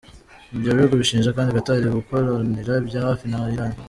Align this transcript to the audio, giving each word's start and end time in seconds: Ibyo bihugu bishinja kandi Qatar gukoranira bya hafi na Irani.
Ibyo 0.55 0.69
bihugu 0.77 0.93
bishinja 1.01 1.35
kandi 1.37 1.55
Qatar 1.57 1.81
gukoranira 1.97 2.73
bya 2.87 2.99
hafi 3.07 3.25
na 3.31 3.39
Irani. 3.55 3.77